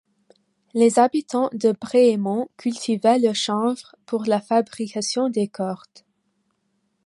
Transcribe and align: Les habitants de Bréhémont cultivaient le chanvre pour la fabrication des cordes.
Les 0.73 0.97
habitants 0.97 1.51
de 1.53 1.73
Bréhémont 1.79 2.49
cultivaient 2.57 3.19
le 3.19 3.33
chanvre 3.33 3.95
pour 4.07 4.23
la 4.25 4.41
fabrication 4.41 5.29
des 5.29 5.47
cordes. 5.47 6.03